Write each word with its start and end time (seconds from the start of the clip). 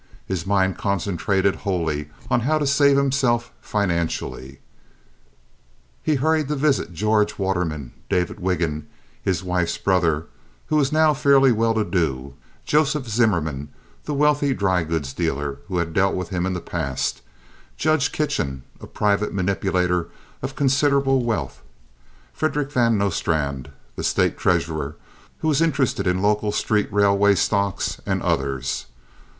His 0.25 0.47
mind 0.47 0.79
concentrated 0.79 1.57
wholly 1.57 2.09
on 2.27 2.39
how 2.39 2.57
to 2.57 2.65
save 2.65 2.97
himself 2.97 3.51
financially. 3.61 4.59
He 6.01 6.15
hurried 6.15 6.47
to 6.47 6.55
visit 6.55 6.91
George 6.95 7.37
Waterman; 7.37 7.93
David 8.09 8.39
Wiggin, 8.39 8.87
his 9.21 9.43
wife's 9.43 9.77
brother, 9.77 10.25
who 10.65 10.77
was 10.77 10.91
now 10.91 11.13
fairly 11.13 11.51
well 11.51 11.75
to 11.75 11.83
do; 11.85 12.33
Joseph 12.65 13.07
Zimmerman, 13.07 13.69
the 14.05 14.15
wealthy 14.15 14.55
dry 14.55 14.83
goods 14.83 15.13
dealer 15.13 15.59
who 15.67 15.77
had 15.77 15.93
dealt 15.93 16.15
with 16.15 16.29
him 16.29 16.47
in 16.47 16.53
the 16.53 16.61
past; 16.61 17.21
Judge 17.77 18.11
Kitchen, 18.11 18.63
a 18.79 18.87
private 18.87 19.35
manipulator 19.35 20.09
of 20.41 20.55
considerable 20.55 21.23
wealth; 21.23 21.61
Frederick 22.33 22.71
Van 22.71 22.97
Nostrand, 22.97 23.69
the 23.95 24.03
State 24.03 24.35
treasurer, 24.35 24.95
who 25.41 25.47
was 25.47 25.61
interested 25.61 26.07
in 26.07 26.23
local 26.23 26.51
street 26.51 26.91
railway 26.91 27.35
stocks, 27.35 28.01
and 28.07 28.23
others. 28.23 28.87